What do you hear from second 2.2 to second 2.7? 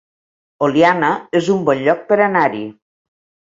anar-hi